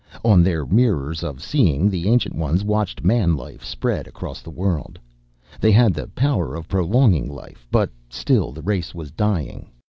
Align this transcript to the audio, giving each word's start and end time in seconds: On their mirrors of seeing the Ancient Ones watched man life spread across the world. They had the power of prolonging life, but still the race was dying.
On 0.25 0.41
their 0.41 0.65
mirrors 0.65 1.21
of 1.21 1.43
seeing 1.43 1.87
the 1.87 2.07
Ancient 2.09 2.33
Ones 2.33 2.63
watched 2.63 3.03
man 3.03 3.37
life 3.37 3.63
spread 3.63 4.07
across 4.07 4.41
the 4.41 4.49
world. 4.49 4.97
They 5.59 5.71
had 5.71 5.93
the 5.93 6.07
power 6.07 6.55
of 6.55 6.67
prolonging 6.67 7.29
life, 7.31 7.67
but 7.69 7.91
still 8.09 8.51
the 8.51 8.63
race 8.63 8.95
was 8.95 9.11
dying. 9.11 9.69